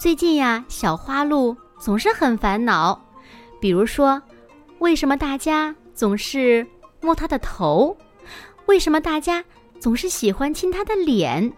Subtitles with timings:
[0.00, 2.98] 最近呀，小花鹿总是很烦恼。
[3.60, 4.22] 比如说，
[4.78, 6.66] 为什么大家总是
[7.02, 7.94] 摸它的头？
[8.64, 9.44] 为什么大家
[9.78, 11.52] 总是喜欢亲它的脸？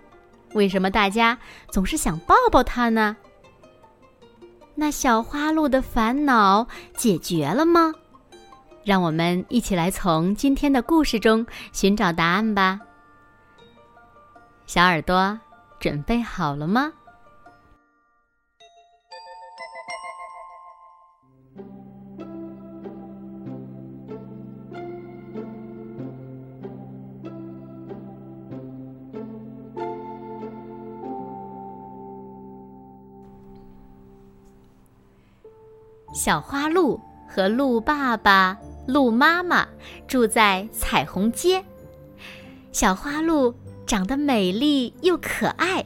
[0.54, 1.38] 为什么大家
[1.70, 3.16] 总是想抱抱它呢？
[4.74, 7.94] 那小花鹿的烦恼解决了吗？
[8.84, 12.80] 让我们一起来从今天的故事中寻找答案吧。
[14.66, 15.38] 小耳朵，
[15.78, 16.92] 准备好了吗？
[36.12, 39.66] 小花鹿和鹿爸爸、鹿妈妈
[40.06, 41.64] 住在彩虹街。
[42.70, 43.54] 小花鹿
[43.86, 45.84] 长得美丽又可爱，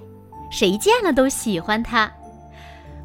[0.51, 2.13] 谁见了都喜欢它。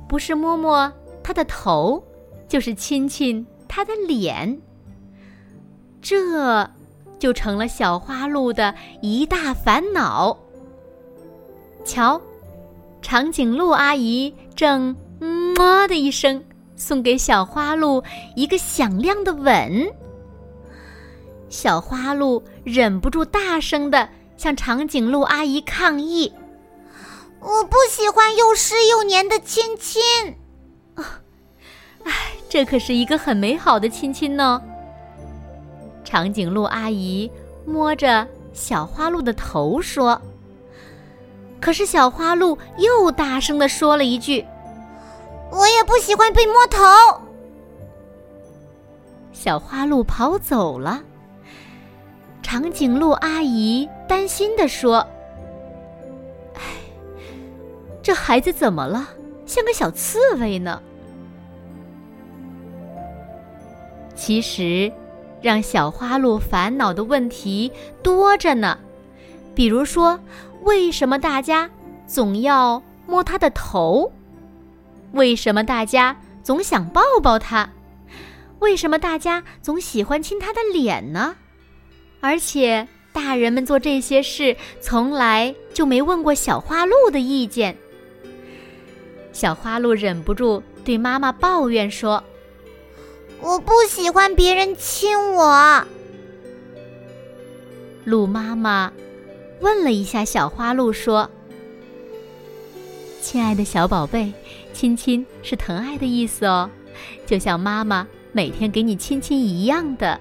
[0.07, 0.91] 不是摸摸
[1.23, 2.03] 它的头，
[2.47, 4.59] 就是亲亲它的脸。
[6.01, 6.67] 这
[7.19, 10.35] 就成了小花鹿的一大烦恼。
[11.85, 12.19] 瞧，
[13.01, 14.95] 长颈鹿阿姨正
[15.55, 16.43] “么”的一声。
[16.81, 18.03] 送给小花鹿
[18.35, 19.87] 一个响亮的吻。
[21.47, 26.33] 小花鹿忍不住大声的向长颈鹿阿姨抗议
[27.39, 30.01] ：“我不喜欢又湿又黏的亲亲。”
[30.97, 31.21] 啊，
[32.03, 32.13] 哎，
[32.49, 34.59] 这可是一个很美好的亲亲呢。
[36.03, 37.29] 长颈鹿阿姨
[37.63, 40.19] 摸着小花鹿的头说
[41.61, 44.43] ：“可是小花鹿又大声的说了一句。”
[45.51, 46.79] 我也不喜欢被摸头。
[49.33, 51.03] 小花鹿跑走了。
[52.41, 55.05] 长颈鹿阿姨担心的说
[56.55, 56.61] ：“哎，
[58.01, 59.09] 这孩子怎么了？
[59.45, 60.81] 像个小刺猬呢。”
[64.15, 64.91] 其实，
[65.41, 67.71] 让小花鹿烦恼的问题
[68.03, 68.77] 多着呢。
[69.55, 70.19] 比如说，
[70.63, 71.69] 为什么大家
[72.05, 74.11] 总要摸它的头？
[75.13, 77.69] 为什么大家总想抱抱它？
[78.59, 81.35] 为什么大家总喜欢亲它的脸呢？
[82.19, 87.75] 而且大人们做这些事从来就没问过小花鹿的意见。
[89.33, 92.23] 小花鹿忍不住对妈妈抱怨说
[93.41, 95.85] ：“我不喜欢别人亲我。”
[98.05, 98.91] 鹿妈妈
[99.59, 101.29] 问了一下小花鹿说
[103.21, 104.31] ：“亲爱的小宝贝。”
[104.73, 106.69] 亲亲是疼爱的意思哦，
[107.25, 110.19] 就像妈妈每天给你亲亲一样的。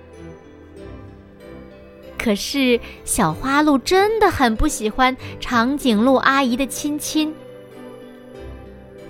[2.18, 7.34] 可是小花鹿真的很不喜欢长颈鹿阿姨的亲亲。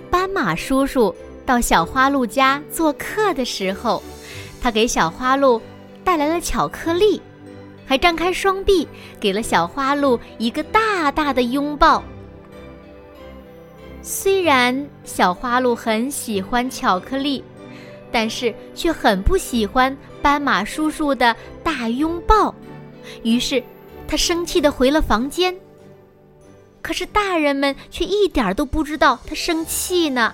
[0.09, 1.13] 斑马叔叔
[1.45, 4.01] 到小花鹿家做客的时候，
[4.61, 5.61] 他给小花鹿
[6.05, 7.21] 带来了巧克力，
[7.85, 8.87] 还张开双臂
[9.19, 12.01] 给了小花鹿一个大大的拥抱。
[14.01, 17.43] 虽然小花鹿很喜欢巧克力，
[18.11, 22.53] 但是却很不喜欢斑马叔叔的大拥抱，
[23.23, 23.63] 于是
[24.07, 25.55] 他生气的回了房间。
[26.81, 30.33] 可是大人们却一点都不知道他生气呢。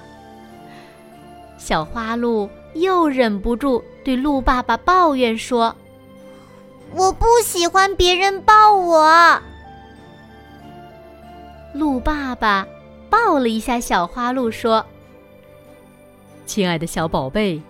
[1.57, 5.75] 小花鹿又忍不住对鹿爸爸抱怨说
[6.95, 9.41] ：“我不喜欢别人抱我。”
[11.75, 12.66] 鹿爸爸。
[13.09, 14.85] 抱了一下小花鹿，说
[16.45, 17.61] ：“亲爱的小宝贝，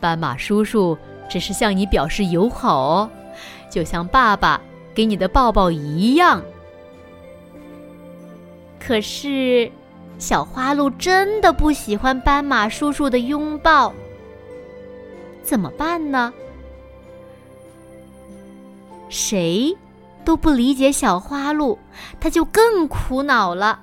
[0.00, 0.96] 斑马叔叔
[1.28, 3.10] 只是向你表示友好哦，
[3.70, 4.60] 就像爸爸
[4.94, 6.42] 给你的抱抱一样。”
[8.80, 9.70] 可是，
[10.18, 13.92] 小花鹿真的不喜欢斑马叔叔的拥抱，
[15.42, 16.32] 怎么办呢？
[19.10, 19.76] 谁
[20.24, 21.78] 都不理解小花鹿，
[22.20, 23.80] 它就更苦恼了。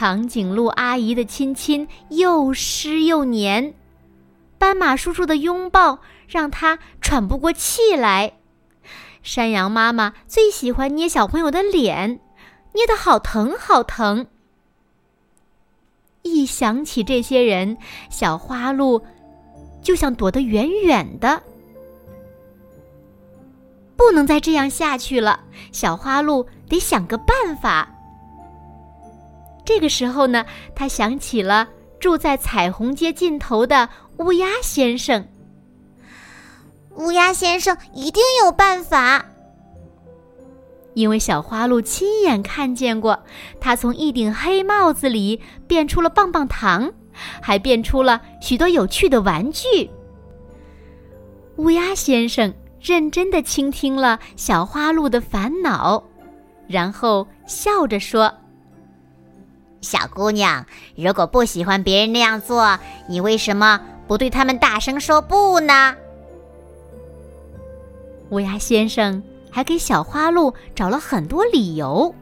[0.00, 3.74] 长颈鹿阿姨的亲亲又湿又黏，
[4.56, 5.98] 斑马叔叔的拥抱
[6.28, 8.34] 让他喘不过气来。
[9.24, 12.20] 山羊妈妈最喜欢捏小朋友的脸，
[12.74, 14.28] 捏得好疼好疼。
[16.22, 17.76] 一想起这些人，
[18.08, 19.04] 小花鹿
[19.82, 21.42] 就想躲得远远的。
[23.96, 25.40] 不能再这样下去了，
[25.72, 27.96] 小花鹿得想个办法。
[29.68, 31.68] 这个时候呢，他想起了
[32.00, 33.86] 住在彩虹街尽头的
[34.16, 35.28] 乌鸦先生。
[36.96, 39.26] 乌鸦先生一定有办法，
[40.94, 43.22] 因为小花鹿亲眼看见过
[43.60, 46.90] 他从一顶黑帽子里变出了棒棒糖，
[47.42, 49.90] 还变出了许多有趣的玩具。
[51.56, 52.54] 乌鸦先生。
[52.80, 56.02] 认真的倾听了小花鹿的烦恼，
[56.68, 58.32] 然后笑着说
[59.80, 60.66] ：“小姑娘，
[60.96, 62.78] 如果不喜欢别人那样做，
[63.08, 65.94] 你为什么不对他们大声说不呢？”
[68.30, 72.14] 乌鸦先生还给小花鹿找了很多理由，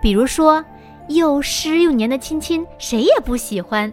[0.00, 0.64] 比如说
[1.08, 3.92] 又湿又黏的亲亲谁也不喜欢，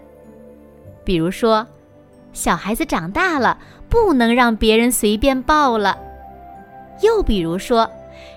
[1.04, 1.66] 比如说
[2.34, 3.58] 小孩子长大了。
[3.90, 5.98] 不能让别人随便抱了。
[7.02, 7.90] 又比如说，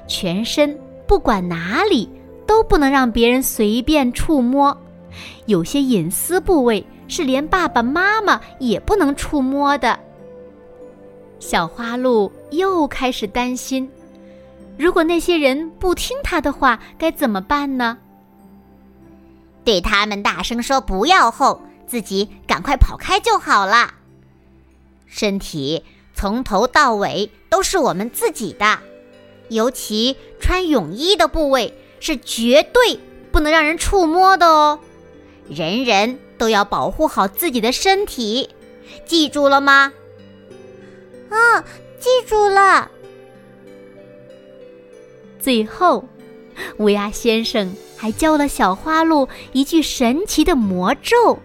[0.07, 0.75] 全身
[1.07, 2.09] 不管哪里
[2.53, 4.77] 都不能让别人随便触摸，
[5.47, 9.99] 有些隐私部位是连爸爸妈妈也不能触摸的。
[11.41, 13.91] 小花鹿又开始担心，
[14.77, 17.97] 如果那些人不听他的话，该怎么办呢？
[19.65, 23.95] 对他们大声说不要后，自己赶快跑开就好了。
[25.07, 25.83] 身体
[26.13, 28.79] 从头到尾都是我们自己的，
[29.49, 31.73] 尤其穿泳衣的部位
[32.03, 32.99] 是绝对
[33.31, 34.81] 不能让人触摸的哦。
[35.49, 38.51] 人人都要保护好自己的身体，
[39.07, 39.93] 记住了吗？
[41.31, 41.63] 啊，
[42.01, 42.91] 记住了。
[45.39, 46.05] 最后，
[46.79, 51.39] 乌鸦先生还教了小花鹿一句神奇的魔咒。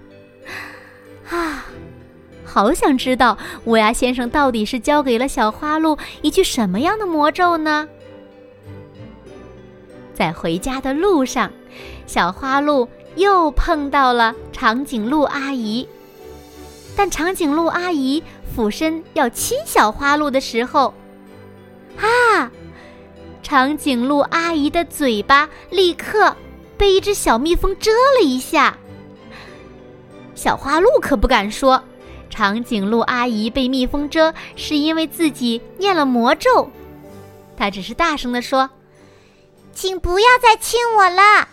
[1.30, 1.68] 啊！
[2.44, 7.88] 好想知道乌鸦先生到底是教给了小花鹿一句什么样的魔咒呢？
[10.18, 11.52] 在回家的路上，
[12.08, 15.88] 小花鹿又碰到了长颈鹿阿姨。
[16.96, 20.92] 但长颈鹿阿姨俯身要亲小花鹿的时候，
[22.00, 22.50] 啊！
[23.44, 26.36] 长颈鹿阿姨的嘴巴立刻
[26.78, 28.76] 被一只小蜜蜂蛰了一下。
[30.34, 31.84] 小花鹿可不敢说。
[32.30, 36.70] 长颈鹿阿姨被蜜蜂蛰，是因为自己念了魔咒。
[37.56, 38.70] 它只是大声地说
[39.78, 41.48] ：“请不要再亲我了。”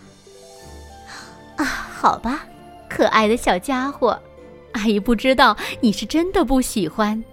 [1.57, 2.43] 啊，好吧，
[2.89, 4.19] 可爱的小家伙，
[4.71, 7.23] 阿姨不知道你是真的不喜欢。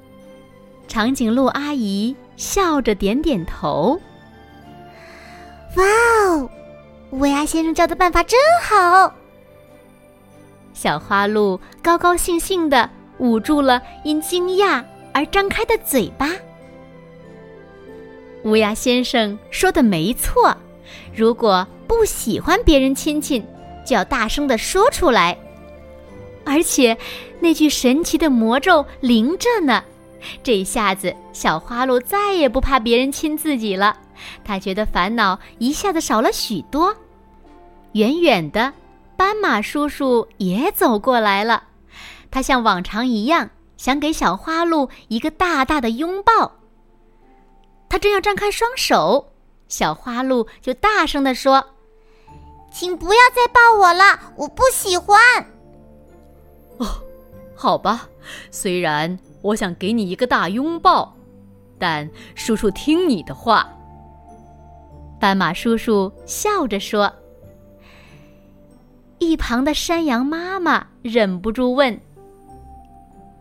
[0.87, 3.99] 长颈鹿阿姨笑着点点头。
[5.77, 5.85] 哇
[6.27, 6.51] 哦，
[7.13, 9.15] 乌鸦先生教的办法真好。
[10.75, 12.91] 小花鹿高高兴兴的。
[13.19, 14.83] 捂住了因惊讶
[15.15, 16.29] 而张开的嘴巴。
[18.43, 20.57] 乌鸦先生说的没错，
[21.15, 23.45] 如果不喜欢别人亲亲，
[23.85, 25.37] 就要大声的说出来。
[26.45, 26.97] 而且，
[27.41, 29.83] 那句神奇的魔咒灵着呢。
[30.43, 33.97] 这下子，小花鹿再也不怕别人亲自己了。
[34.45, 36.97] 他觉得烦恼一下子少了许多。
[37.93, 38.73] 远远的，
[39.17, 41.65] 斑马叔叔也走过来了。
[42.31, 46.53] 他像往常一样想给小花鹿一个大大的拥抱。
[47.89, 49.32] 他正要张开双手，
[49.73, 51.65] 小花鹿就大声地说
[52.71, 55.19] ：“请不要再抱我了，我不喜欢。”
[56.77, 56.87] 哦，
[57.57, 58.07] 好吧，
[58.51, 61.17] 虽然我想给你一个大拥抱，
[61.79, 63.67] 但叔叔听你的话。
[65.19, 67.11] 斑马叔叔笑着说。
[69.21, 71.99] 一旁的山羊妈妈忍不住问。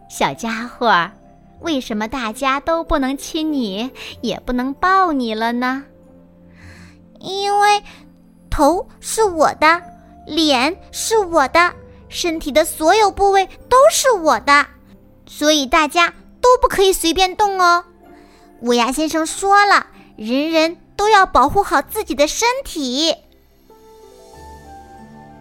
[0.10, 1.12] 小家伙，
[1.60, 5.84] 为什么大家都不能亲你，也不能抱你了呢？
[7.22, 7.84] 因为
[8.50, 9.82] 头是我的，
[10.25, 11.74] 脸是我的，
[12.10, 14.66] 身体的所有部位都是我的，
[15.25, 17.84] 所以大家都不可以随便动哦。
[18.62, 23.16] 乌鸦先生说了，人人都要保护好自己的身体。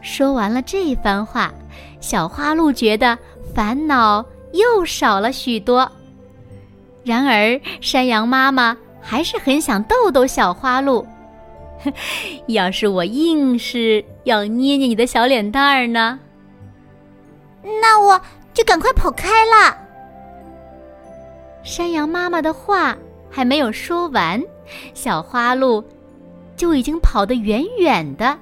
[0.03, 1.53] 说完了这番话，
[2.01, 3.19] 小花鹿觉得
[3.55, 4.25] 烦恼。
[4.53, 5.89] 又少了许多。
[7.05, 11.07] 然而，山羊妈妈还是很想逗逗小花鹿。
[12.47, 16.19] 要是我硬是要捏捏你的小脸蛋儿呢？
[17.63, 18.21] 那我
[18.55, 19.77] 就赶快跑开了。
[21.63, 22.97] 山羊妈妈的话
[23.31, 24.43] 还没有说完，
[24.95, 25.85] 小花鹿
[26.57, 28.37] 就已经跑得远远的。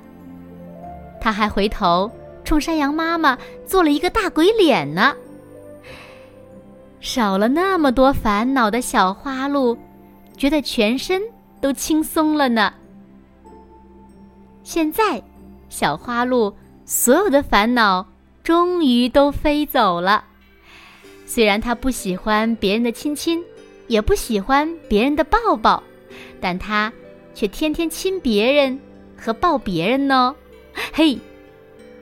[1.21, 2.11] 他还回头
[2.45, 5.15] 冲山羊妈妈做了一个大鬼脸呢。
[7.01, 9.77] 少了那么多烦恼的小花鹿，
[10.37, 11.23] 觉得全身
[11.61, 12.73] 都轻松了呢。
[14.69, 15.23] 现在，
[15.71, 18.07] 小花鹿所有的烦恼
[18.45, 20.23] 终于都飞走了。
[21.25, 23.43] 虽然它不喜欢别人的亲亲，
[23.87, 25.83] 也不喜欢别人的抱抱，
[26.39, 26.93] 但它
[27.35, 28.79] 却天天亲别人
[29.17, 30.37] 和抱别人呢。
[30.93, 31.19] 嘿，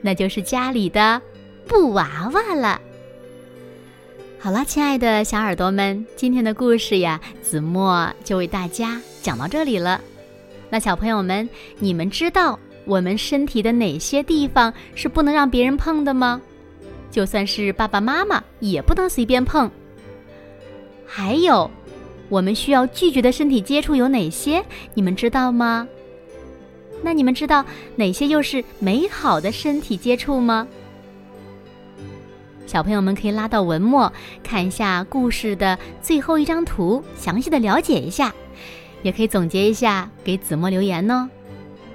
[0.01, 1.23] 那就是家里的
[1.69, 2.81] 布娃娃了。
[4.41, 10.01] 好了，亲爱的小耳朵们，今天的故事呀，子墨就为大家讲到这里了。
[10.71, 16.41] 那小朋友们，你们知道我们身体的哪些地方是不能让别人碰的吗？
[17.11, 19.71] 就算是爸爸妈妈也不能随便碰。
[21.07, 21.71] 还有，
[22.29, 24.63] 我们需要拒绝的身体接触有哪些？
[24.93, 25.87] 你们知道吗？
[27.03, 30.67] 那你们知道哪些又是美好的身体接触吗？
[32.67, 38.35] 小朋友们可以拉到文末看一下故事的最后一张图，详细的了解一下，
[39.03, 41.31] 也可以总结一下，给子墨留言呢。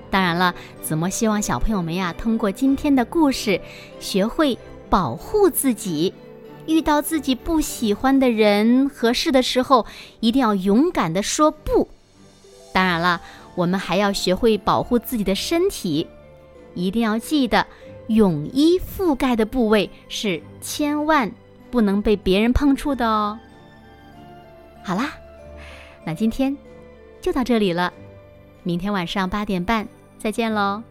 [0.09, 3.59] 当然了，子墨希望小朋友们呀，通过今天的故事，
[3.99, 4.57] 学会
[4.89, 6.13] 保护自己，
[6.65, 9.85] 遇到自己不喜欢的人和事的时候，
[10.19, 11.87] 一定要勇敢的说不。
[12.73, 13.21] 当然了，
[13.55, 16.07] 我们还要学会保护自己的身体，
[16.73, 17.65] 一定要记得。
[18.07, 21.31] 泳衣覆盖的部位是千万
[21.69, 23.39] 不能被别人碰触的哦。
[24.83, 25.13] 好啦，
[26.03, 26.57] 那今天
[27.21, 27.93] 就到这里了，
[28.63, 29.87] 明天晚上八点半
[30.17, 30.81] 再见喽。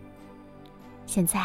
[1.04, 1.44] 现在，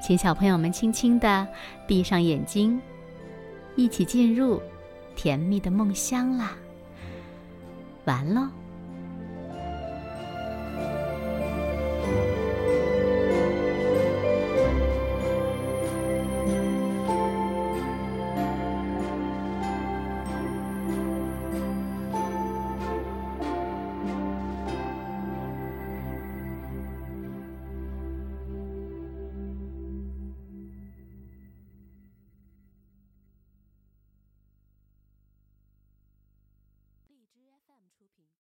[0.00, 1.46] 请小朋友们轻轻的
[1.86, 2.80] 闭上眼睛，
[3.74, 4.62] 一起进入
[5.16, 6.56] 甜蜜的梦乡啦。
[8.04, 8.48] 完喽。